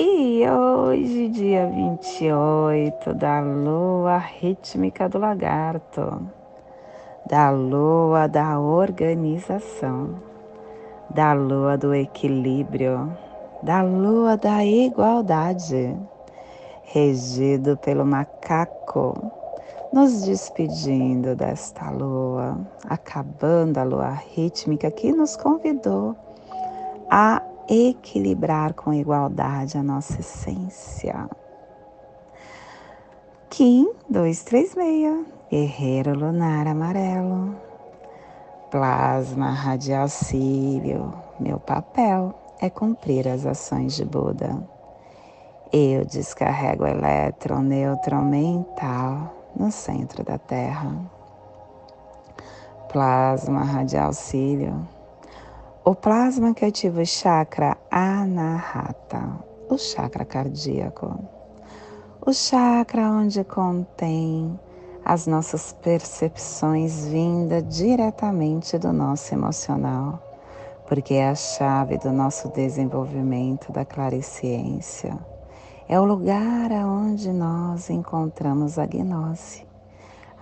[0.00, 6.22] e hoje, dia 28 da lua rítmica do lagarto,
[7.28, 10.14] da lua da organização,
[11.10, 13.12] da lua do equilíbrio,
[13.60, 15.96] da lua da igualdade,
[16.84, 19.32] regido pelo macaco,
[19.92, 22.56] nos despedindo desta lua,
[22.88, 26.14] acabando a lua rítmica que nos convidou
[27.10, 31.28] a equilibrar com igualdade a nossa essência.
[33.50, 37.54] Kim 236, Guerreiro Lunar Amarelo,
[38.70, 44.62] Plasma Radial Cílio, meu papel é cumprir as ações de Buda.
[45.72, 50.94] Eu descarrego o elétron neutro mental no centro da Terra.
[52.88, 54.86] Plasma Radial Cílio,
[55.88, 59.22] o plasma que ativa o chakra anahata,
[59.70, 61.18] o chakra cardíaco.
[62.20, 64.60] O chakra onde contém
[65.02, 70.22] as nossas percepções vinda diretamente do nosso emocional,
[70.86, 75.18] porque é a chave do nosso desenvolvimento da clariciência.
[75.88, 79.66] É o lugar aonde nós encontramos a gnose,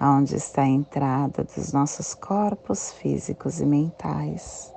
[0.01, 4.75] aonde está a entrada dos nossos corpos físicos e mentais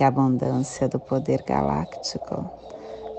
[0.00, 2.50] que a abundância do poder galáctico,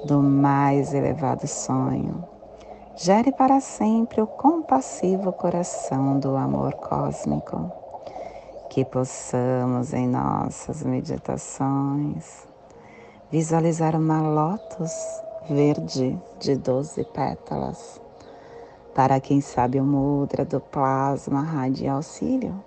[0.07, 2.27] do mais elevado sonho,
[2.95, 7.71] gere para sempre o compassivo coração do amor cósmico,
[8.67, 12.47] que possamos em nossas meditações
[13.29, 14.91] visualizar uma lótus
[15.47, 18.01] verde de doze pétalas.
[18.95, 22.59] Para quem sabe o mudra do plasma radial auxílio,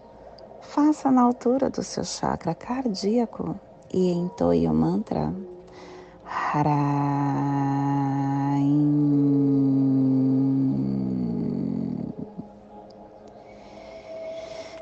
[0.60, 3.58] faça na altura do seu chakra cardíaco
[3.94, 5.32] e entoie o mantra
[6.26, 6.74] Haraim.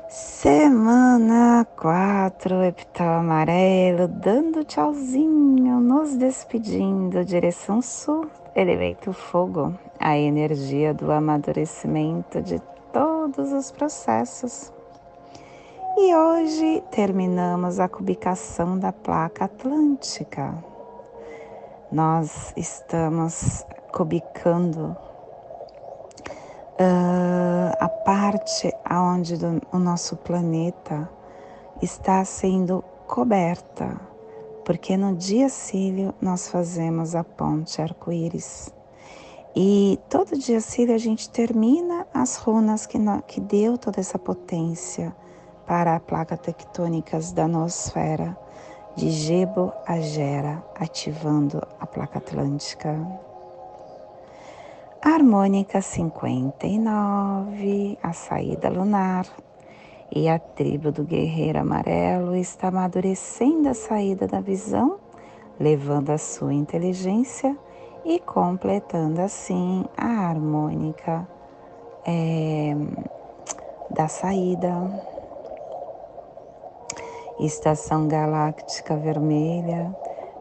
[0.09, 8.25] Semana 4, epital amarelo, dando tchauzinho, nos despedindo, direção sul,
[8.55, 12.59] elemento fogo, a energia do amadurecimento de
[12.91, 14.73] todos os processos
[15.95, 20.53] e hoje terminamos a cubicação da placa atlântica.
[21.91, 24.97] Nós estamos cubicando
[26.79, 31.07] uh, a parte onde do, o nosso planeta
[31.79, 33.99] está sendo coberta,
[34.65, 38.73] porque no dia cílio nós fazemos a ponte arco-íris.
[39.55, 44.17] E todo dia cílio a gente termina as runas que, no, que deu toda essa
[44.17, 45.15] potência
[45.65, 48.37] para a placa tectônicas da nosfera,
[48.95, 52.95] de Gebo a Gera, ativando a placa atlântica.
[55.01, 59.25] Harmônica 59, a saída lunar.
[60.15, 64.99] E a tribo do guerreiro amarelo está amadurecendo a saída da visão,
[65.59, 67.57] levando a sua inteligência
[68.05, 71.27] e completando assim a harmônica
[72.05, 72.75] é,
[73.89, 75.12] da saída.
[77.39, 79.93] Estação galáctica vermelha,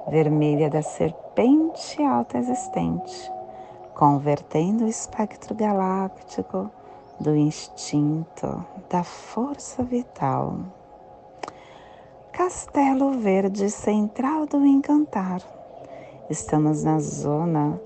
[0.08, 3.32] vermelha da serpente alta existente,
[3.94, 6.70] convertendo o espectro galáctico
[7.18, 10.56] do instinto, da força vital.
[12.30, 15.40] Castelo Verde Central do Encantar.
[16.28, 17.80] Estamos na zona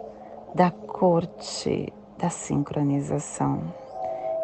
[0.54, 3.60] da corte da sincronização,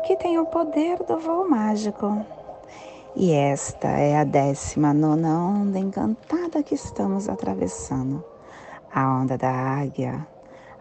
[0.05, 2.25] que tem o poder do voo mágico.
[3.15, 8.25] E esta é a décima nona onda encantada que estamos atravessando.
[8.91, 10.27] A onda da águia,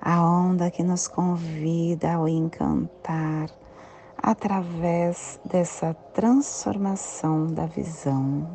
[0.01, 3.49] a onda que nos convida ao encantar
[4.17, 8.47] através dessa transformação da visão.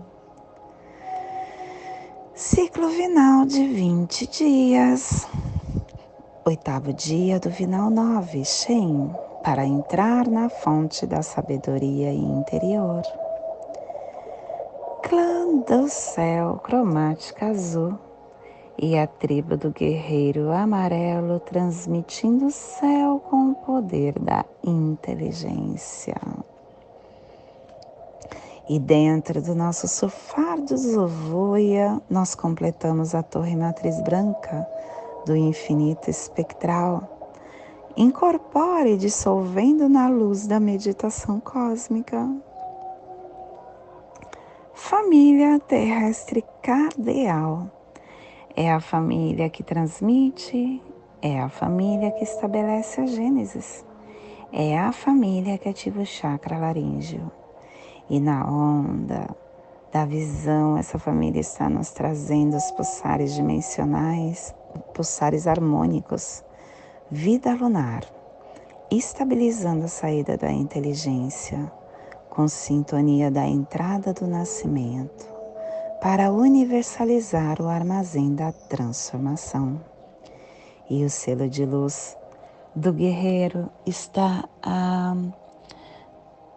[2.34, 5.28] Ciclo final de 20 dias.
[6.46, 9.14] Oitavo dia do final 9, Shen,
[9.44, 13.02] para entrar na fonte da sabedoria interior
[15.64, 17.98] do céu cromática azul
[18.78, 26.16] e a tribo do guerreiro amarelo transmitindo o céu com o poder da inteligência.
[28.68, 34.66] E dentro do nosso sofá de Zovoia, nós completamos a torre matriz branca
[35.24, 37.32] do infinito espectral.
[37.96, 42.28] Incorpore dissolvendo na luz da meditação cósmica.
[44.78, 47.70] Família terrestre cardeal
[48.54, 50.82] é a família que transmite,
[51.22, 53.86] é a família que estabelece a Gênesis,
[54.52, 57.32] é a família que ativa o chakra laríngeo.
[58.10, 59.34] E na onda
[59.90, 64.54] da visão, essa família está nos trazendo os pulsares dimensionais,
[64.92, 66.44] pulsares harmônicos,
[67.10, 68.04] vida lunar,
[68.90, 71.72] estabilizando a saída da inteligência,
[72.36, 75.26] com sintonia da entrada do nascimento
[76.02, 79.80] para universalizar o armazém da transformação.
[80.90, 82.14] E o selo de luz
[82.74, 85.16] do guerreiro está a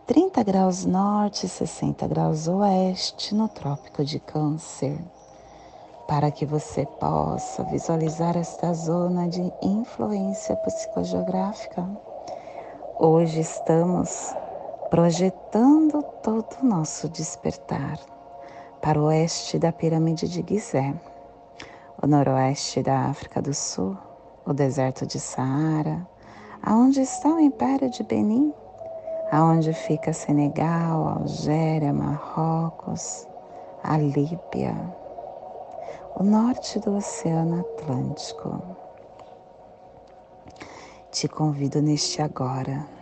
[0.06, 5.00] 30 graus norte, 60 graus oeste, no Trópico de Câncer,
[6.10, 11.90] para que você possa visualizar esta zona de influência psicogeográfica.
[13.00, 14.36] Hoje estamos
[14.89, 18.00] projetando todo o nosso despertar
[18.81, 20.95] para o oeste da pirâmide de Gizé,
[22.01, 23.95] o noroeste da África do Sul,
[24.45, 26.07] o deserto de Saara,
[26.63, 28.51] aonde está o Império de Benin,
[29.31, 33.27] aonde fica Senegal, Algéria, Marrocos,
[33.83, 34.75] a Líbia,
[36.15, 38.59] o norte do Oceano Atlântico.
[41.12, 42.99] Te convido neste agora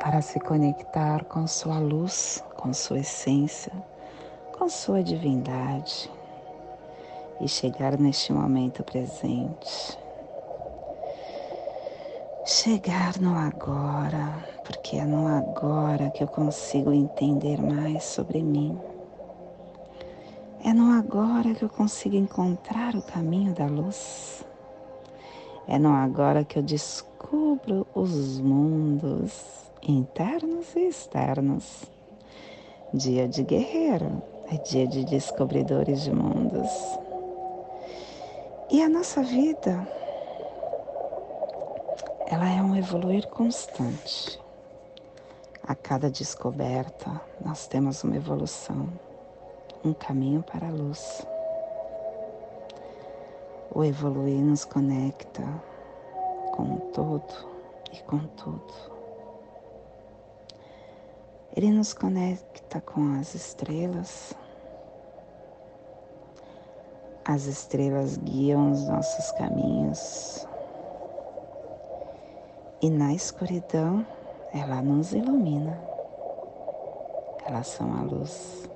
[0.00, 3.72] para se conectar com sua luz, com sua essência
[4.58, 6.10] com sua divindade
[7.40, 9.98] e chegar neste momento presente.
[12.46, 18.78] Chegar no agora, porque é no agora que eu consigo entender mais sobre mim.
[20.64, 24.44] É no agora que eu consigo encontrar o caminho da luz.
[25.66, 31.84] É no agora que eu descubro os mundos internos e externos.
[32.92, 36.70] Dia de guerreiro, é dia de descobridores de mundos.
[38.70, 39.86] E a nossa vida,
[42.26, 44.40] ela é um evoluir constante.
[45.66, 48.88] A cada descoberta, nós temos uma evolução,
[49.84, 51.26] um caminho para a luz.
[53.74, 55.42] O evoluir nos conecta
[56.52, 57.48] com o todo
[57.92, 58.93] e com tudo.
[61.56, 64.34] Ele nos conecta com as estrelas.
[67.24, 70.48] As estrelas guiam os nossos caminhos.
[72.82, 74.04] E na escuridão,
[74.52, 75.80] ela nos ilumina.
[77.46, 78.68] Elas são a luz.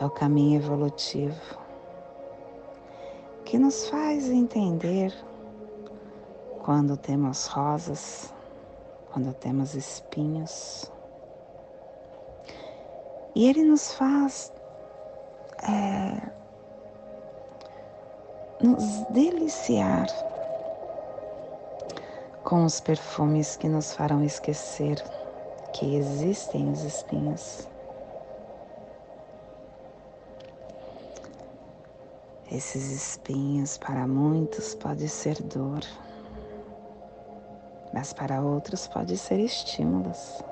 [0.00, 1.56] É o caminho evolutivo
[3.44, 5.14] que nos faz entender
[6.64, 8.34] quando temos rosas
[9.16, 10.92] quando temos espinhos.
[13.34, 14.52] E ele nos faz
[15.62, 16.20] é,
[18.62, 20.06] nos deliciar
[22.44, 25.02] com os perfumes que nos farão esquecer
[25.72, 27.66] que existem os espinhos.
[32.52, 35.80] Esses espinhos para muitos pode ser dor
[37.96, 40.44] mas para outros pode ser estímulos.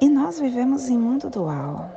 [0.00, 1.88] E nós vivemos em mundo dual,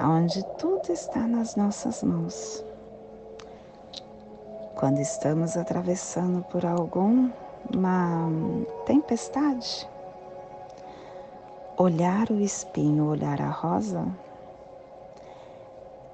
[0.00, 2.64] onde tudo está nas nossas mãos.
[4.76, 7.30] Quando estamos atravessando por alguma
[8.86, 9.86] tempestade,
[11.76, 14.06] olhar o espinho, olhar a rosa,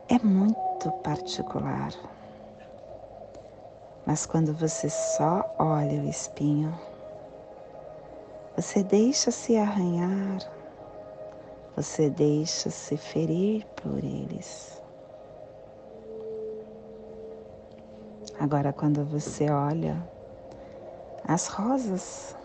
[0.08, 1.92] é muito particular.
[4.06, 6.72] Mas quando você só olha o espinho,
[8.54, 10.38] você deixa se arranhar,
[11.74, 14.80] você deixa se ferir por eles.
[18.38, 20.00] Agora, quando você olha
[21.26, 22.36] as rosas,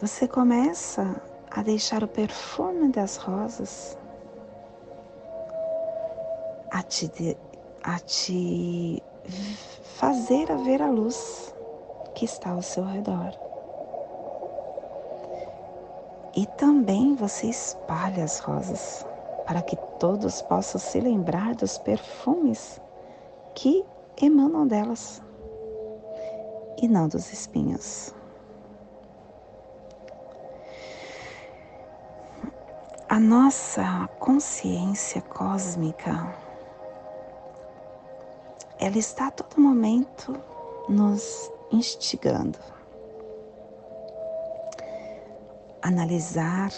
[0.00, 3.98] você começa a deixar o perfume das rosas
[6.70, 7.36] a te,
[7.82, 9.02] a te
[9.96, 11.54] fazer a ver a luz
[12.14, 13.32] que está ao seu redor.
[16.36, 19.06] E também você espalha as rosas
[19.46, 22.80] para que todos possam se lembrar dos perfumes
[23.54, 23.84] que
[24.20, 25.22] emanam delas
[26.80, 28.12] e não dos espinhos.
[33.08, 36.34] A nossa consciência cósmica,
[38.84, 40.38] ela está a todo momento
[40.90, 42.58] nos instigando
[45.80, 46.70] analisar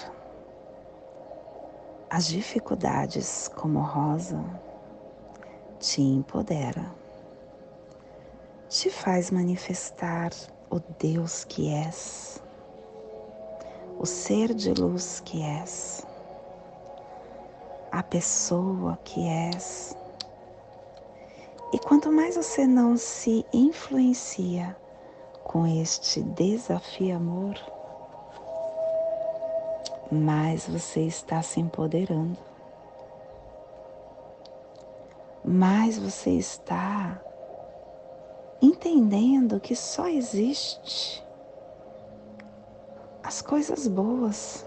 [2.08, 4.40] as dificuldades como rosa
[5.80, 6.94] te empodera,
[8.68, 10.30] te faz manifestar
[10.70, 12.40] o Deus que és,
[13.98, 16.06] o ser de luz que és,
[17.90, 20.05] a pessoa que és.
[21.72, 24.76] E quanto mais você não se influencia
[25.42, 27.54] com este desafio amor,
[30.10, 32.38] mais você está se empoderando,
[35.44, 37.20] mais você está
[38.62, 41.24] entendendo que só existe
[43.22, 44.64] as coisas boas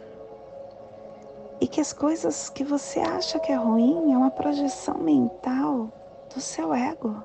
[1.62, 5.89] e que as coisas que você acha que é ruim é uma projeção mental
[6.33, 7.24] do seu ego.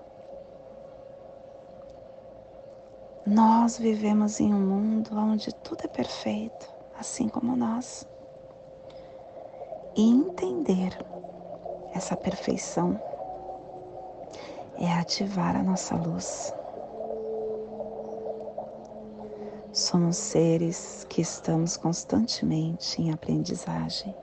[3.26, 8.06] Nós vivemos em um mundo onde tudo é perfeito assim como nós.
[9.96, 10.96] E entender
[11.92, 13.00] essa perfeição
[14.78, 16.52] é ativar a nossa luz.
[19.72, 24.14] Somos seres que estamos constantemente em aprendizagem,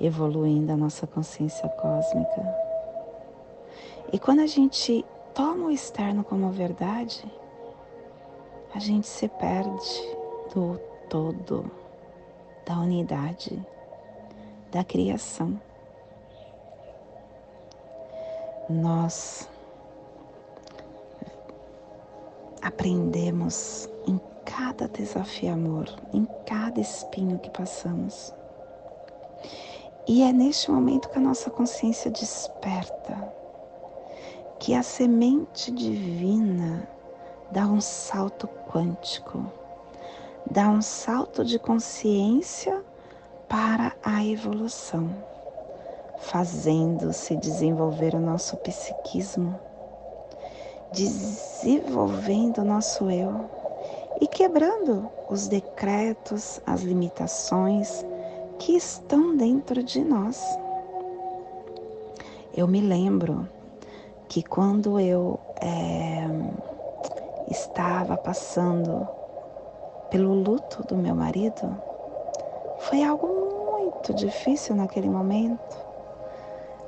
[0.00, 2.59] evoluindo a nossa consciência cósmica.
[4.12, 7.24] E quando a gente toma o externo como verdade,
[8.74, 10.16] a gente se perde
[10.54, 11.70] do todo
[12.66, 13.60] da unidade
[14.70, 15.60] da criação.
[18.68, 19.48] Nós
[22.62, 28.32] aprendemos em cada desafio amor, em cada espinho que passamos.
[30.06, 33.39] E é neste momento que a nossa consciência desperta,
[34.60, 36.88] que a semente divina
[37.50, 39.44] dá um salto quântico
[40.48, 42.82] dá um salto de consciência
[43.48, 45.10] para a evolução,
[46.18, 49.58] fazendo-se desenvolver o nosso psiquismo,
[50.92, 53.48] desenvolvendo o nosso eu
[54.20, 58.04] e quebrando os decretos, as limitações
[58.58, 60.42] que estão dentro de nós.
[62.56, 63.48] Eu me lembro
[64.30, 66.24] que quando eu é,
[67.50, 69.06] estava passando
[70.08, 71.76] pelo luto do meu marido,
[72.78, 75.76] foi algo muito difícil naquele momento,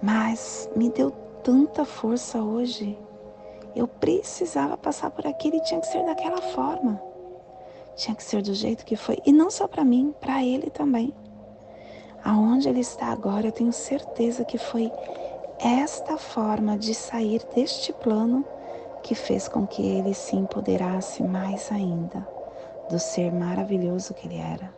[0.01, 1.11] mas me deu
[1.43, 2.97] tanta força hoje.
[3.75, 7.03] Eu precisava passar por aquilo e tinha que ser daquela forma.
[7.97, 9.19] Tinha que ser do jeito que foi.
[9.27, 11.13] E não só para mim, para ele também.
[12.25, 14.93] Aonde ele está agora, eu tenho certeza que foi
[15.65, 18.45] esta forma de sair deste plano
[19.01, 22.27] que fez com que ele se empoderasse mais ainda
[22.91, 24.75] do ser maravilhoso que ele era.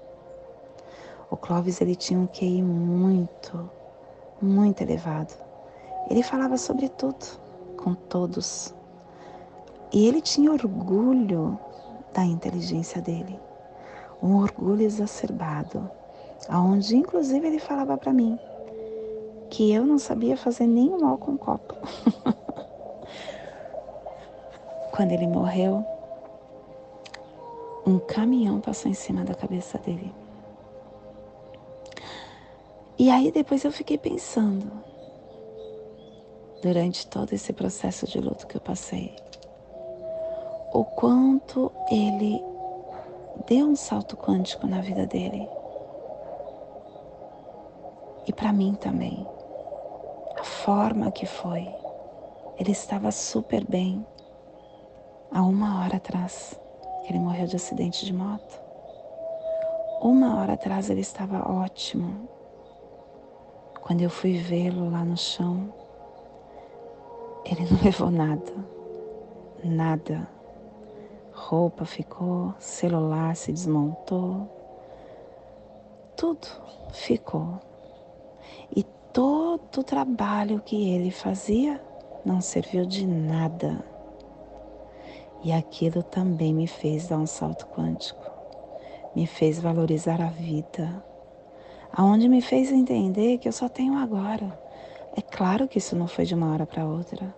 [1.30, 3.70] O Clóvis ele tinha um QI muito,
[4.42, 5.32] muito elevado.
[6.10, 7.24] Ele falava sobre tudo,
[7.78, 8.74] com todos.
[9.90, 11.58] E ele tinha orgulho
[12.12, 13.40] da inteligência dele,
[14.22, 15.90] um orgulho exacerbado,
[16.46, 18.38] aonde inclusive ele falava para mim
[19.54, 21.76] que eu não sabia fazer nenhum mal com copo.
[24.90, 25.86] Quando ele morreu,
[27.86, 30.12] um caminhão passou em cima da cabeça dele.
[32.98, 34.68] E aí depois eu fiquei pensando,
[36.60, 39.14] durante todo esse processo de luto que eu passei,
[40.72, 42.42] o quanto ele
[43.46, 45.48] deu um salto quântico na vida dele.
[48.26, 49.24] E para mim também.
[50.64, 51.68] Forma que foi.
[52.58, 54.02] Ele estava super bem
[55.30, 56.58] há uma hora atrás
[57.02, 58.62] que ele morreu de acidente de moto.
[60.00, 62.26] Uma hora atrás ele estava ótimo.
[63.82, 65.70] Quando eu fui vê-lo lá no chão,
[67.44, 68.52] ele não levou nada,
[69.62, 70.26] nada.
[71.34, 74.48] Roupa ficou, celular se desmontou,
[76.16, 76.48] tudo
[76.90, 77.60] ficou.
[78.74, 78.82] E
[79.14, 81.80] todo o trabalho que ele fazia
[82.24, 83.84] não serviu de nada
[85.44, 88.24] e aquilo também me fez dar um salto quântico.
[89.14, 91.04] me fez valorizar a vida,
[91.92, 94.58] aonde me fez entender que eu só tenho agora.
[95.16, 97.32] É claro que isso não foi de uma hora para outra.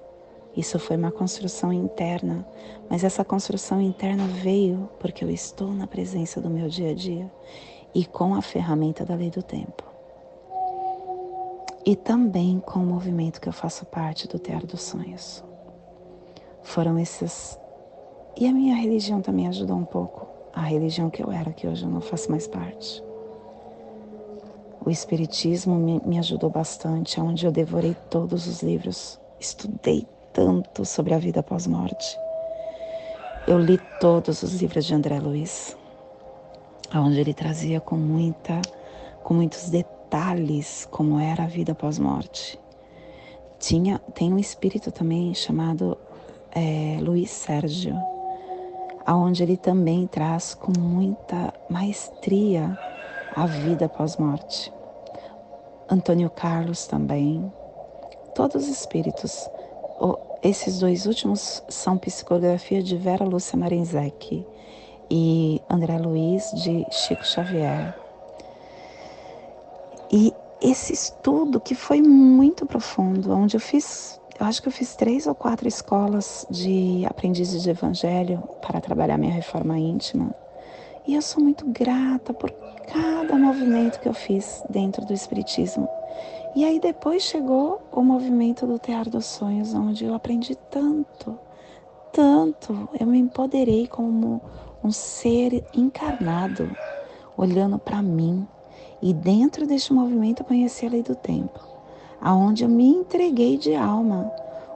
[0.56, 2.48] Isso foi uma construção interna,
[2.88, 7.30] mas essa construção interna veio porque eu estou na presença do meu dia a dia
[7.94, 9.85] e com a ferramenta da lei do tempo.
[11.86, 15.44] E também com o movimento que eu faço parte do Teatro dos Sonhos.
[16.60, 17.56] Foram esses.
[18.36, 20.26] E a minha religião também ajudou um pouco.
[20.52, 23.00] A religião que eu era, que hoje eu não faço mais parte.
[24.84, 31.14] O Espiritismo me, me ajudou bastante, onde eu devorei todos os livros, estudei tanto sobre
[31.14, 32.18] a vida pós-morte.
[33.46, 35.76] Eu li todos os livros de André Luiz,
[36.92, 38.60] onde ele trazia com muita,
[39.22, 39.95] com muitos detalhes
[40.90, 42.58] como era a vida pós-morte.
[43.58, 45.96] Tinha, tem um espírito também chamado
[46.52, 47.96] é, Luiz Sérgio,
[49.04, 52.78] aonde ele também traz com muita maestria
[53.34, 54.72] a vida pós-morte.
[55.88, 57.52] Antônio Carlos também,
[58.34, 59.48] todos os espíritos.
[60.42, 64.46] Esses dois últimos são psicografia de Vera Lúcia Marenzec
[65.10, 68.05] e André Luiz de Chico Xavier.
[70.10, 74.94] E esse estudo que foi muito profundo, onde eu fiz, eu acho que eu fiz
[74.96, 80.34] três ou quatro escolas de aprendizes de evangelho para trabalhar minha reforma íntima.
[81.06, 82.50] E eu sou muito grata por
[82.86, 85.88] cada movimento que eu fiz dentro do Espiritismo.
[86.54, 91.38] E aí depois chegou o movimento do Teatro dos Sonhos, onde eu aprendi tanto,
[92.12, 92.88] tanto.
[92.98, 94.40] Eu me empoderei como
[94.82, 96.74] um ser encarnado,
[97.36, 98.48] olhando para mim.
[99.02, 101.60] E dentro deste movimento conheci a lei do tempo,
[102.20, 104.30] aonde eu me entreguei de alma.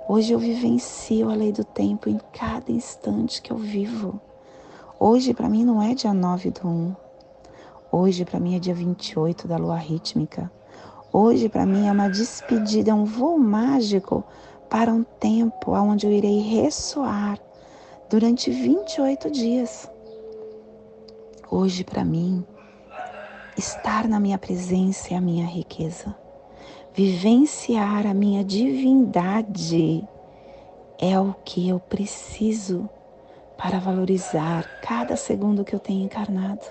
[0.09, 4.21] Hoje eu vivencio a lei do tempo em cada instante que eu vivo.
[4.99, 6.95] Hoje para mim não é dia 9 do 1,
[7.93, 10.49] Hoje para mim é dia 28 da lua rítmica.
[11.13, 14.23] Hoje para mim é uma despedida, é um voo mágico
[14.69, 17.37] para um tempo onde eu irei ressoar
[18.09, 19.91] durante 28 dias.
[21.51, 22.45] Hoje para mim
[23.57, 26.15] estar na minha presença é a minha riqueza.
[26.93, 30.07] Vivenciar a minha divindade
[30.99, 32.89] é o que eu preciso
[33.57, 36.65] para valorizar cada segundo que eu tenho encarnado.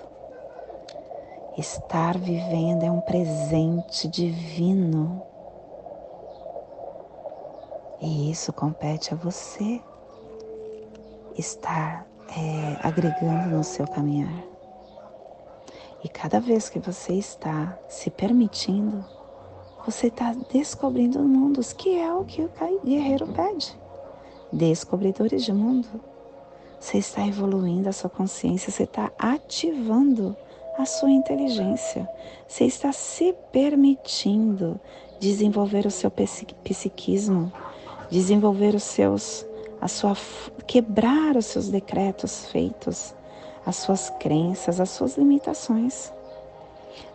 [1.56, 5.22] Estar vivendo é um presente divino.
[8.00, 9.80] E isso compete a você
[11.36, 14.49] estar é, agregando no seu caminhar.
[16.02, 19.04] E cada vez que você está se permitindo,
[19.84, 22.50] você está descobrindo mundos, que é o que o
[22.84, 23.78] guerreiro pede.
[24.52, 25.88] Descobridores de mundo.
[26.78, 30.34] Você está evoluindo a sua consciência, você está ativando
[30.78, 32.08] a sua inteligência.
[32.48, 34.80] Você está se permitindo
[35.18, 37.52] desenvolver o seu psiquismo,
[38.10, 39.46] desenvolver os seus,
[39.80, 40.16] a sua,
[40.66, 43.14] quebrar os seus decretos feitos,
[43.64, 46.12] as suas crenças, as suas limitações.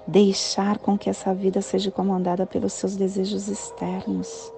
[0.07, 4.51] Deixar com que essa vida seja comandada pelos seus desejos externos.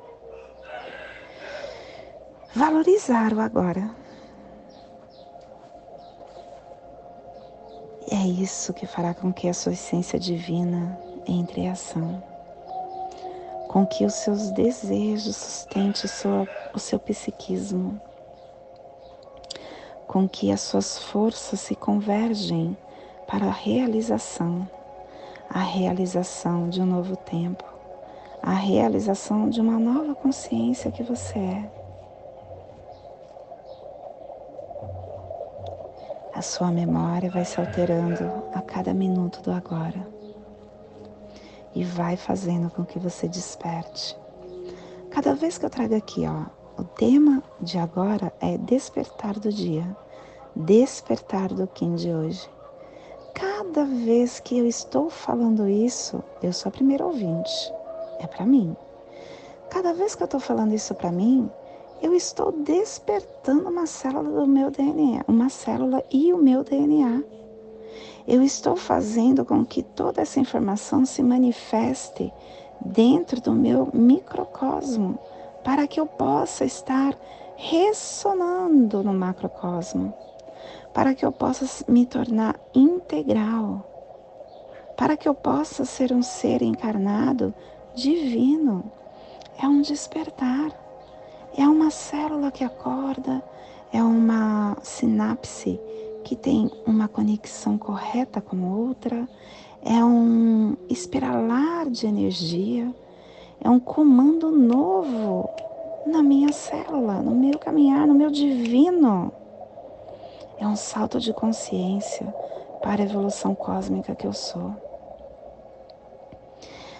[2.53, 3.89] Valorizar o agora
[8.09, 10.97] É isso que fará com que a sua essência divina
[11.27, 12.23] entre em ação,
[13.67, 16.09] com que os seus desejos sustentem
[16.73, 17.99] o seu psiquismo,
[20.07, 22.75] com que as suas forças se convergem
[23.27, 24.67] para a realização,
[25.49, 27.65] a realização de um novo tempo,
[28.41, 31.71] a realização de uma nova consciência que você é.
[36.33, 40.07] A sua memória vai se alterando a cada minuto do agora
[41.73, 44.17] e vai fazendo com que você desperte.
[45.09, 46.45] Cada vez que eu trago aqui, ó,
[46.77, 49.95] o tema de agora é despertar do dia,
[50.55, 52.47] despertar do Kim de hoje.
[53.33, 57.73] Cada vez que eu estou falando isso, eu sou a primeira ouvinte.
[58.19, 58.75] É para mim.
[59.69, 61.49] Cada vez que eu estou falando isso para mim,
[62.01, 67.23] eu estou despertando uma célula do meu DNA, uma célula e o meu DNA.
[68.27, 72.31] Eu estou fazendo com que toda essa informação se manifeste
[72.81, 75.17] dentro do meu microcosmo,
[75.67, 77.13] para que eu possa estar
[77.57, 80.13] ressonando no macrocosmo,
[80.93, 83.85] para que eu possa me tornar integral,
[84.95, 87.53] para que eu possa ser um ser encarnado
[87.93, 88.89] divino.
[89.61, 90.71] É um despertar.
[91.57, 93.43] É uma célula que acorda,
[93.91, 95.77] é uma sinapse
[96.23, 99.27] que tem uma conexão correta com outra,
[99.81, 102.95] é um espiralar de energia,
[103.63, 105.49] é um comando novo
[106.05, 109.31] na minha célula, no meu caminhar, no meu divino.
[110.57, 112.33] É um salto de consciência
[112.81, 114.73] para a evolução cósmica que eu sou.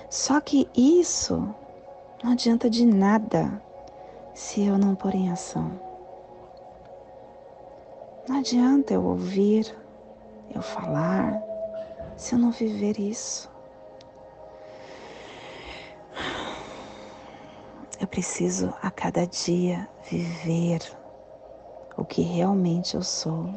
[0.09, 1.47] Só que isso
[2.23, 3.61] não adianta de nada
[4.33, 5.71] se eu não pôr em ação.
[8.27, 9.73] Não adianta eu ouvir,
[10.53, 11.41] eu falar,
[12.15, 13.49] se eu não viver isso.
[17.99, 20.79] Eu preciso a cada dia viver
[21.97, 23.49] o que realmente eu sou.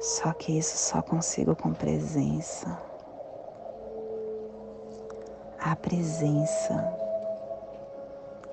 [0.00, 2.78] Só que isso só consigo com presença.
[5.58, 6.74] A presença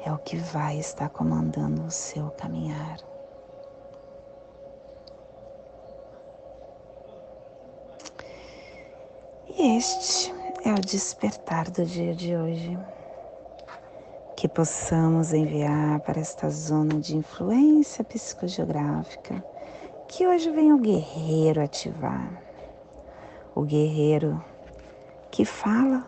[0.05, 2.99] é o que vai estar comandando o seu caminhar.
[9.49, 12.79] E este é o despertar do dia de hoje.
[14.41, 19.45] Que possamos enviar para esta zona de influência psicogeográfica
[20.07, 22.41] que hoje vem o guerreiro ativar.
[23.53, 24.43] O guerreiro
[25.29, 26.07] que fala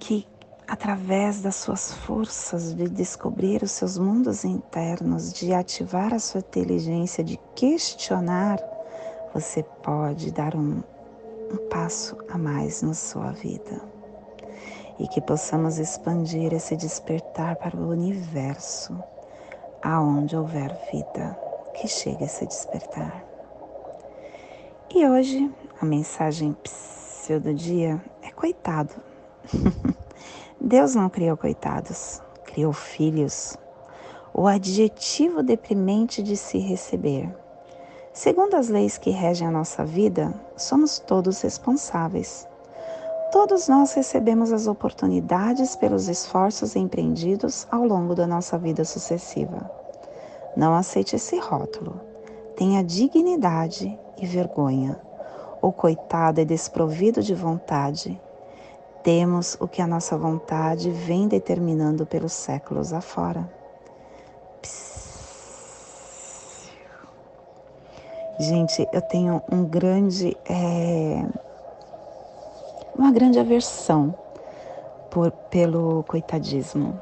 [0.00, 0.26] que
[0.66, 7.22] através das suas forças de descobrir os seus mundos internos, de ativar a sua inteligência,
[7.22, 8.58] de questionar,
[9.32, 10.82] você pode dar um
[11.48, 13.95] um passo a mais na sua vida
[14.98, 18.98] e que possamos expandir esse despertar para o universo,
[19.82, 21.38] aonde houver vida,
[21.74, 23.24] que chegue esse despertar.
[24.94, 26.56] E hoje a mensagem
[27.42, 28.94] do dia é coitado.
[30.60, 33.56] Deus não criou coitados, criou filhos.
[34.32, 37.34] O adjetivo deprimente de se receber
[38.16, 42.48] Segundo as leis que regem a nossa vida, somos todos responsáveis.
[43.30, 49.70] Todos nós recebemos as oportunidades pelos esforços empreendidos ao longo da nossa vida sucessiva.
[50.56, 52.00] Não aceite esse rótulo.
[52.56, 54.98] Tenha dignidade e vergonha.
[55.60, 58.20] O coitado é desprovido de vontade.
[59.02, 63.48] Temos o que a nossa vontade vem determinando pelos séculos afora.
[68.38, 71.24] Gente, eu tenho um grande, é,
[72.98, 74.14] uma grande aversão
[75.10, 76.98] por, pelo coitadismo.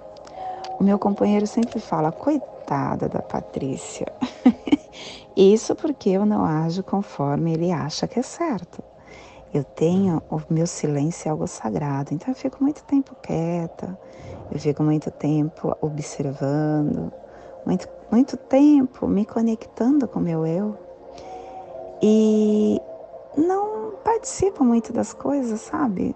[0.78, 4.06] O meu companheiro sempre fala, coitada da Patrícia.
[5.36, 8.82] Isso porque eu não ajo conforme ele acha que é certo.
[9.52, 13.96] Eu tenho o meu silêncio é algo sagrado, então eu fico muito tempo quieta,
[14.50, 17.12] eu fico muito tempo observando,
[17.64, 20.76] muito, muito tempo me conectando com o meu eu
[22.02, 22.80] e
[23.36, 26.14] não participo muito das coisas, sabe?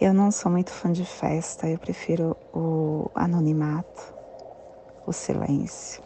[0.00, 4.14] Eu não sou muito fã de festa, eu prefiro o anonimato,
[5.06, 6.02] o silêncio.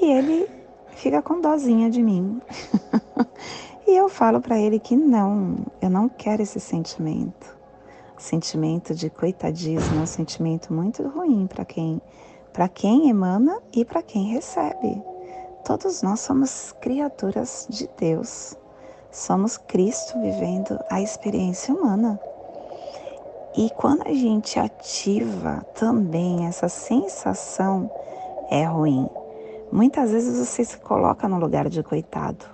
[0.00, 0.48] E ele
[0.90, 2.40] fica com dozinha de mim.
[3.86, 7.56] e eu falo para ele que não, eu não quero esse sentimento.
[8.18, 12.00] Sentimento de coitadismo é um sentimento muito ruim para quem,
[12.52, 15.11] para quem emana e para quem recebe.
[15.64, 18.56] Todos nós somos criaturas de Deus.
[19.12, 22.18] Somos Cristo vivendo a experiência humana.
[23.56, 27.88] E quando a gente ativa também essa sensação,
[28.50, 29.08] é ruim.
[29.70, 32.44] Muitas vezes você se coloca no lugar de coitado.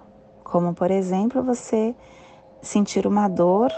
[0.45, 1.95] Como, por exemplo, você
[2.61, 3.73] sentir uma dor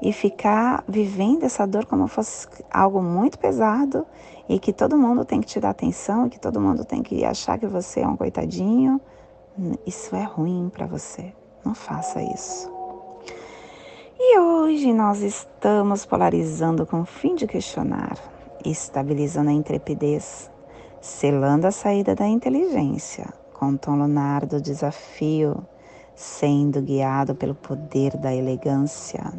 [0.00, 4.06] e ficar vivendo essa dor como fosse algo muito pesado
[4.52, 7.24] e que todo mundo tem que te dar atenção e que todo mundo tem que
[7.24, 9.00] achar que você é um coitadinho,
[9.86, 11.32] isso é ruim para você.
[11.64, 12.70] Não faça isso.
[14.18, 18.18] E hoje nós estamos polarizando com o fim de questionar,
[18.62, 20.50] estabilizando a intrepidez,
[21.00, 25.66] selando a saída da inteligência, com tom lunar do desafio,
[26.14, 29.32] sendo guiado pelo poder da elegância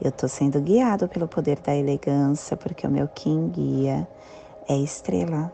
[0.00, 4.06] eu estou sendo guiado pelo poder da elegância, porque o meu Kim guia
[4.68, 5.52] é estrela.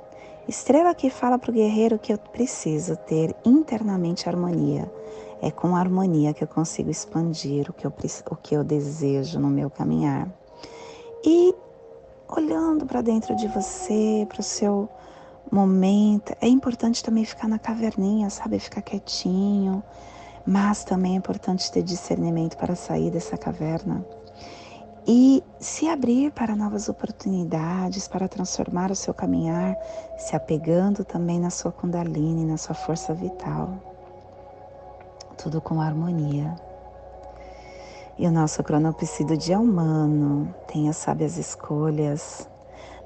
[0.49, 4.91] Estrela que fala para o guerreiro que eu preciso ter internamente harmonia.
[5.41, 7.93] É com harmonia que eu consigo expandir o que eu,
[8.31, 10.29] o que eu desejo no meu caminhar.
[11.25, 11.55] E
[12.29, 14.89] olhando para dentro de você, para o seu
[15.51, 18.59] momento, é importante também ficar na caverninha, sabe?
[18.59, 19.83] Ficar quietinho.
[20.47, 24.05] Mas também é importante ter discernimento para sair dessa caverna
[25.07, 29.77] e se abrir para novas oportunidades, para transformar o seu caminhar,
[30.19, 33.79] se apegando também na sua Kundalini, na sua força vital.
[35.37, 36.55] Tudo com harmonia.
[38.19, 42.47] E o nosso cronopsi do dia humano, tenha sábias escolhas,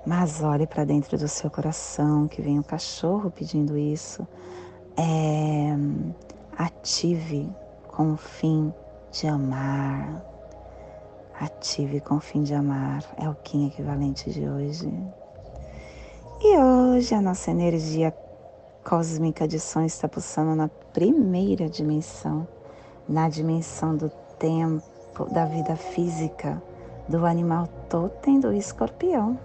[0.05, 4.27] mas olhe para dentro do seu coração, que vem o cachorro pedindo isso.
[4.97, 5.77] É,
[6.59, 7.49] ative
[7.87, 8.75] com o fim
[9.13, 10.34] de amar.
[11.41, 13.05] Ative com fim de amar.
[13.17, 14.93] É o Kim equivalente de hoje.
[16.41, 18.15] E hoje a nossa energia
[18.85, 22.47] cósmica de som está pulsando na primeira dimensão,
[23.09, 26.63] na dimensão do tempo, da vida física,
[27.09, 29.39] do animal totem do escorpião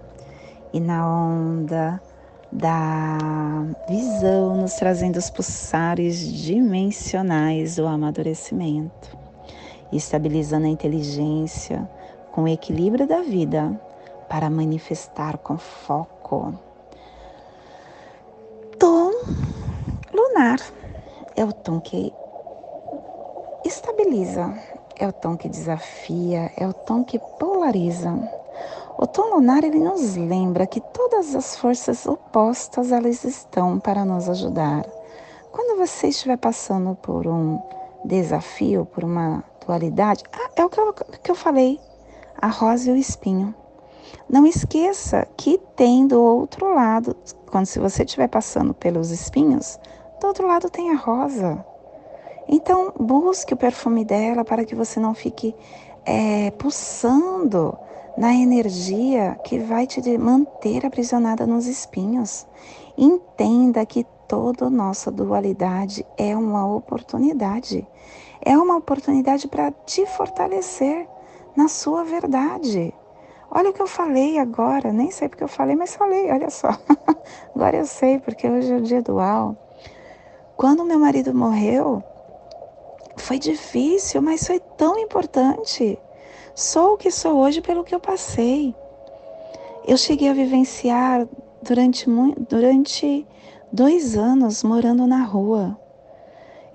[0.73, 2.02] e na onda
[2.52, 3.17] da
[3.88, 9.17] visão, nos trazendo os pulsares dimensionais do amadurecimento,
[9.97, 11.89] estabilizando a inteligência
[12.32, 13.80] com o equilíbrio da vida
[14.28, 16.54] para manifestar com foco.
[18.78, 19.12] Tom
[20.13, 20.60] lunar
[21.36, 22.13] é o tom que
[23.65, 24.54] estabiliza,
[24.97, 28.39] é o tom que desafia, é o tom que polariza
[29.02, 34.28] o tom lunar ele nos lembra que todas as forças opostas elas estão para nos
[34.28, 34.86] ajudar.
[35.54, 37.62] Quando você estiver passando por um
[38.04, 41.80] desafio, por uma dualidade, ah, é o que eu, que eu falei,
[42.41, 43.54] a rosa e o espinho.
[44.30, 47.15] Não esqueça que tem do outro lado,
[47.50, 49.80] quando se você estiver passando pelos espinhos,
[50.19, 51.65] do outro lado tem a rosa.
[52.48, 55.56] Então busque o perfume dela para que você não fique
[56.06, 57.78] é, pulsando
[58.17, 62.45] na energia que vai te manter aprisionada nos espinhos.
[62.98, 67.86] Entenda que toda nossa dualidade é uma oportunidade.
[68.39, 71.10] É uma oportunidade para te fortalecer
[71.58, 72.94] na sua verdade.
[73.50, 76.70] Olha o que eu falei agora, nem sei porque eu falei, mas falei, olha só.
[77.56, 79.58] agora eu sei, porque hoje é o dia dual.
[80.56, 82.04] Quando meu marido morreu,
[83.18, 85.98] foi difícil, mas foi tão importante.
[86.54, 88.76] Sou o que sou hoje pelo que eu passei.
[89.88, 91.28] Eu cheguei a vivenciar
[91.63, 92.06] durante,
[92.48, 93.26] durante
[93.71, 95.79] dois anos morando na rua.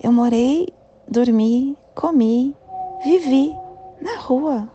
[0.02, 0.68] Eu morei,
[1.08, 2.56] dormi, comi,
[3.04, 3.54] vivi
[4.00, 4.68] na rua.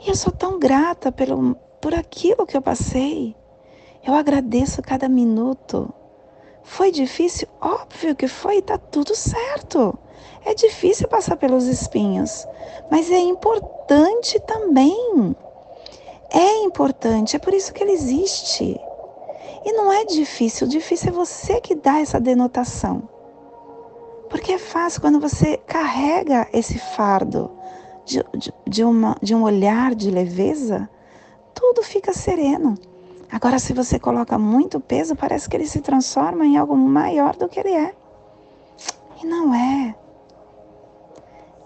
[0.00, 3.34] E eu sou tão grata pelo, por aquilo que eu passei.
[4.06, 5.92] Eu agradeço cada minuto.
[6.62, 7.48] Foi difícil?
[7.60, 9.98] Óbvio que foi, tá tudo certo.
[10.44, 12.46] É difícil passar pelos espinhos,
[12.90, 15.34] mas é importante também.
[16.30, 18.80] É importante, é por isso que ele existe.
[19.66, 23.08] E não é difícil, o difícil é você que dá essa denotação.
[24.30, 27.50] Porque é fácil quando você carrega esse fardo
[28.04, 30.88] de, de, de, uma, de um olhar de leveza,
[31.52, 32.78] tudo fica sereno.
[33.28, 37.48] Agora, se você coloca muito peso, parece que ele se transforma em algo maior do
[37.48, 37.92] que ele é.
[39.20, 39.96] E não é.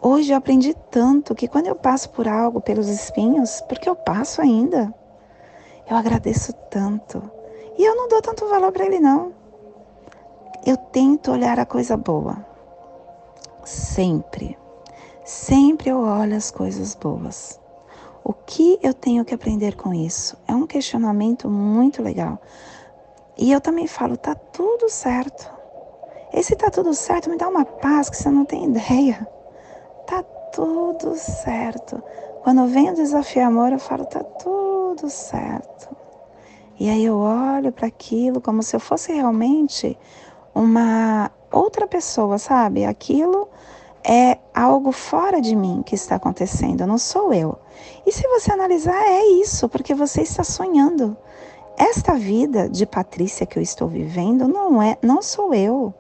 [0.01, 4.41] Hoje eu aprendi tanto que quando eu passo por algo, pelos espinhos, porque eu passo
[4.41, 4.91] ainda,
[5.87, 7.40] eu agradeço tanto.
[7.81, 9.33] E eu não dou tanto valor para ele, não.
[10.67, 12.45] Eu tento olhar a coisa boa.
[13.65, 14.59] Sempre.
[15.25, 17.59] Sempre eu olho as coisas boas.
[18.23, 20.37] O que eu tenho que aprender com isso?
[20.47, 22.39] É um questionamento muito legal.
[23.39, 25.51] E eu também falo, tá tudo certo.
[26.35, 29.27] Esse tá tudo certo me dá uma paz que você não tem ideia
[30.11, 32.03] tá tudo certo.
[32.43, 35.97] Quando vem o desafio amor, eu falo, tá tudo certo.
[36.81, 39.99] E aí eu olho para aquilo como se eu fosse realmente
[40.55, 42.87] uma outra pessoa, sabe?
[42.87, 43.47] Aquilo
[44.03, 47.59] é algo fora de mim que está acontecendo, não sou eu.
[48.07, 51.17] E se você analisar, é isso, porque você está sonhando.
[51.77, 55.95] Esta vida de Patrícia que eu estou vivendo não é, não sou eu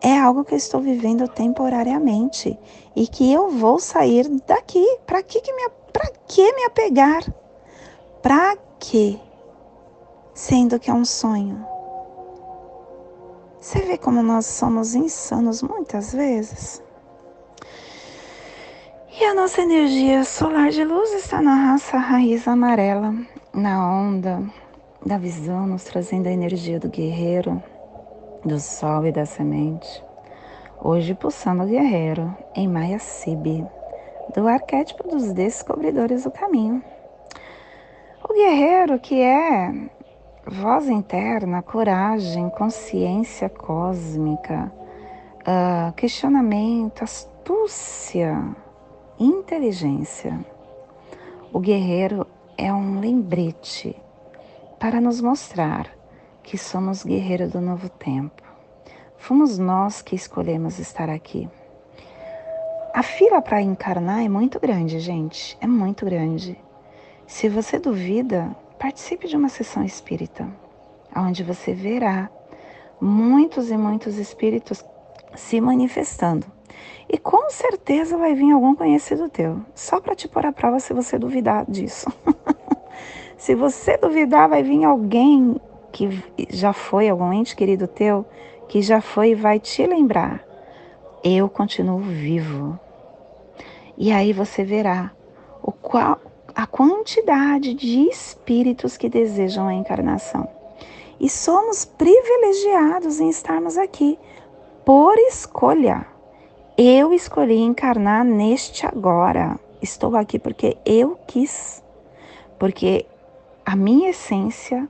[0.00, 2.58] é algo que eu estou vivendo temporariamente
[2.94, 4.84] e que eu vou sair daqui.
[5.06, 7.24] Para que que me para que me apegar?
[8.22, 9.18] Para que?
[10.36, 11.66] Sendo que é um sonho.
[13.58, 16.82] Você vê como nós somos insanos muitas vezes.
[19.18, 23.14] E a nossa energia solar de luz está na raça raiz amarela,
[23.54, 24.42] na onda
[25.06, 27.62] da visão, nos trazendo a energia do guerreiro,
[28.44, 30.04] do sol e da semente.
[30.78, 33.66] Hoje pulsando o guerreiro em Maya Sibi,
[34.34, 36.84] do arquétipo dos descobridores do caminho.
[38.28, 39.95] O guerreiro que é
[40.46, 44.72] voz interna, coragem, consciência cósmica,
[45.42, 48.42] uh, questionamento, astúcia,
[49.18, 50.38] inteligência.
[51.52, 54.00] O guerreiro é um lembrete
[54.78, 55.90] para nos mostrar
[56.44, 58.42] que somos guerreiros do novo tempo.
[59.18, 61.48] Fomos nós que escolhemos estar aqui.
[62.94, 66.56] A fila para encarnar é muito grande, gente, é muito grande.
[67.26, 70.48] Se você duvida, participe de uma sessão espírita,
[71.14, 72.30] onde você verá
[73.00, 74.84] muitos e muitos espíritos
[75.34, 76.46] se manifestando.
[77.08, 80.92] E com certeza vai vir algum conhecido teu, só para te pôr à prova se
[80.92, 82.12] você duvidar disso.
[83.38, 85.60] se você duvidar, vai vir alguém
[85.92, 88.26] que já foi, algum ente querido teu,
[88.68, 90.44] que já foi e vai te lembrar.
[91.22, 92.78] Eu continuo vivo.
[93.96, 95.12] E aí você verá
[95.62, 96.20] o qual,
[96.56, 100.48] a quantidade de espíritos que desejam a encarnação.
[101.20, 104.18] E somos privilegiados em estarmos aqui
[104.82, 106.06] por escolha.
[106.78, 109.60] Eu escolhi encarnar neste agora.
[109.82, 111.82] Estou aqui porque eu quis,
[112.58, 113.04] porque
[113.64, 114.88] a minha essência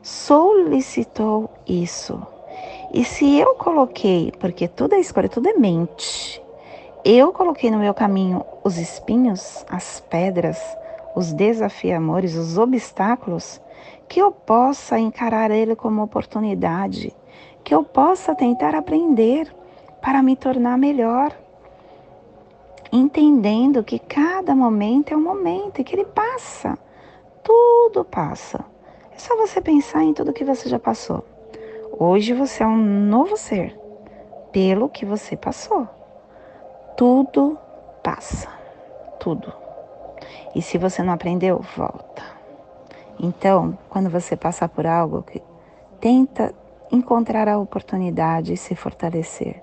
[0.00, 2.24] solicitou isso.
[2.94, 6.40] E se eu coloquei, porque tudo é escolha, tudo é mente,
[7.04, 10.58] eu coloquei no meu caminho os espinhos, as pedras,
[11.18, 13.60] os desafiamores, os obstáculos,
[14.08, 17.12] que eu possa encarar ele como oportunidade,
[17.64, 19.52] que eu possa tentar aprender
[20.00, 21.36] para me tornar melhor,
[22.92, 26.78] entendendo que cada momento é um momento e que ele passa,
[27.42, 28.64] tudo passa.
[29.10, 31.24] É só você pensar em tudo que você já passou.
[31.98, 33.76] Hoje você é um novo ser,
[34.52, 35.88] pelo que você passou.
[36.96, 37.58] Tudo
[38.04, 38.48] passa,
[39.18, 39.67] tudo.
[40.54, 42.22] E se você não aprendeu, volta.
[43.20, 45.24] Então, quando você passar por algo,
[46.00, 46.54] tenta
[46.90, 49.62] encontrar a oportunidade e se fortalecer.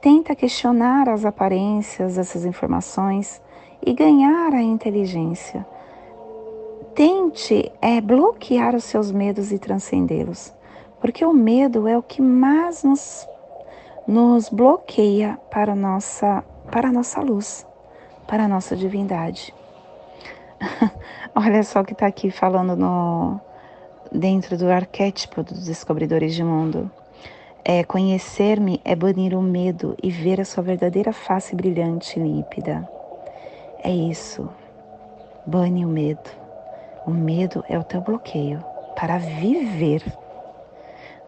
[0.00, 3.40] Tenta questionar as aparências dessas informações
[3.84, 5.66] e ganhar a inteligência.
[6.94, 10.52] Tente é, bloquear os seus medos e transcendê-los,
[11.00, 13.28] porque o medo é o que mais nos,
[14.06, 17.66] nos bloqueia para nossa, para a nossa luz,
[18.26, 19.54] para a nossa divindade.
[21.34, 23.40] Olha só o que está aqui falando no,
[24.12, 26.90] dentro do arquétipo dos descobridores de mundo.
[27.64, 32.88] É, Conhecer-me é banir o medo e ver a sua verdadeira face brilhante e límpida.
[33.82, 34.48] É isso.
[35.46, 36.30] Bane o medo.
[37.06, 38.62] O medo é o teu bloqueio
[38.94, 40.02] para viver.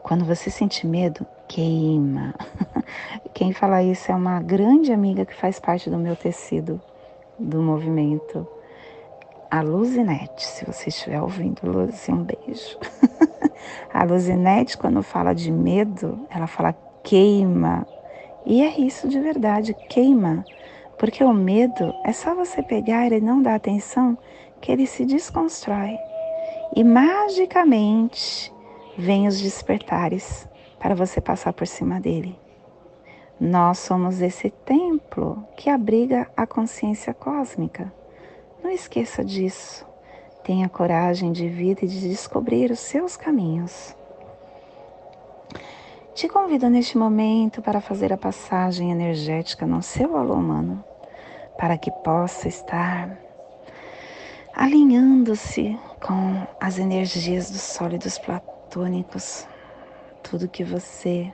[0.02, 2.34] Quando você sente medo, queima.
[3.32, 6.80] Quem fala isso é uma grande amiga que faz parte do meu tecido,
[7.38, 8.46] do movimento
[9.52, 12.78] a Luzinete, se você estiver ouvindo, Luzi, um beijo.
[13.92, 17.86] a Luzinete, quando fala de medo, ela fala queima.
[18.46, 20.42] E é isso de verdade, queima.
[20.98, 24.16] Porque o medo é só você pegar e não dar atenção
[24.58, 25.98] que ele se desconstrói.
[26.74, 28.50] E magicamente
[28.96, 32.38] vem os despertares para você passar por cima dele.
[33.38, 37.92] Nós somos esse templo que abriga a consciência cósmica.
[38.62, 39.84] Não esqueça disso.
[40.44, 43.96] Tenha coragem de vir e de descobrir os seus caminhos.
[46.14, 50.84] Te convido neste momento para fazer a passagem energética no seu alô humano,
[51.58, 53.18] para que possa estar
[54.54, 59.46] alinhando-se com as energias dos sólidos platônicos,
[60.22, 61.32] tudo que você,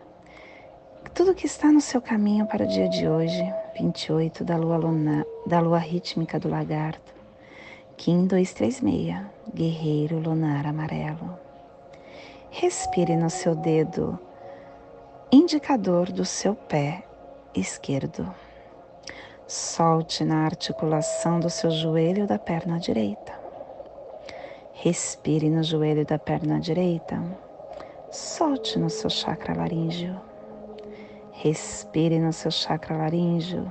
[1.12, 3.42] tudo que está no seu caminho para o dia de hoje,
[3.78, 7.17] 28 da lua, luna, da lua rítmica do lagarto,
[7.98, 8.80] Kim 236,
[9.52, 11.36] Guerreiro Lunar Amarelo.
[12.48, 14.16] Respire no seu dedo
[15.32, 17.02] indicador do seu pé
[17.52, 18.32] esquerdo.
[19.48, 23.32] Solte na articulação do seu joelho da perna direita.
[24.74, 27.20] Respire no joelho da perna direita.
[28.12, 30.20] Solte no seu chakra laríngeo.
[31.32, 33.66] Respire no seu chakra laríngeo.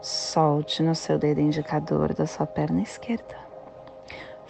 [0.00, 3.41] Solte no seu dedo indicador da sua perna esquerda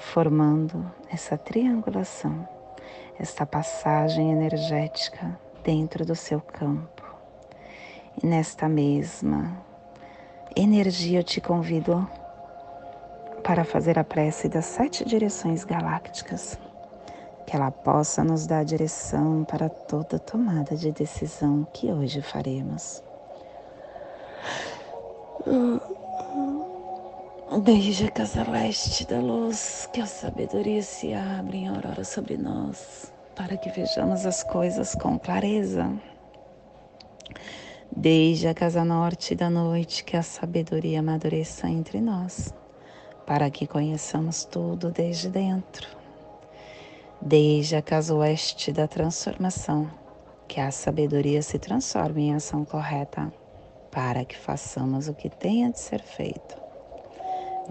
[0.02, 2.46] formando essa triangulação,
[3.18, 7.02] esta passagem energética dentro do seu campo.
[8.22, 9.56] E nesta mesma
[10.54, 12.06] energia eu te convido
[13.42, 16.58] para fazer a prece das sete direções galácticas,
[17.46, 23.02] que ela possa nos dar direção para toda tomada de decisão que hoje faremos.
[27.60, 33.12] Desde a casa leste da luz, que a sabedoria se abre em aurora sobre nós,
[33.36, 35.92] para que vejamos as coisas com clareza.
[37.94, 42.54] Desde a casa norte da noite, que a sabedoria amadureça entre nós,
[43.26, 45.86] para que conheçamos tudo desde dentro.
[47.20, 49.90] Desde a casa oeste da transformação,
[50.48, 53.30] que a sabedoria se transforme em ação correta,
[53.90, 56.62] para que façamos o que tenha de ser feito.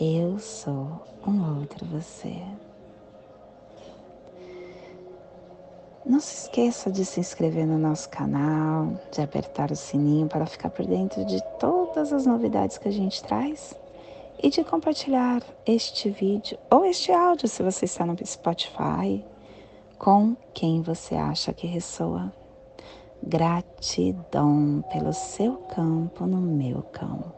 [0.00, 2.40] eu sou um outro você.
[6.06, 10.70] Não se esqueça de se inscrever no nosso canal, de apertar o sininho para ficar
[10.70, 13.74] por dentro de todas as novidades que a gente traz
[14.40, 19.24] e de compartilhar este vídeo ou este áudio, se você está no Spotify,
[19.98, 22.32] com quem você acha que ressoa.
[23.20, 27.37] Gratidão pelo seu campo no meu campo.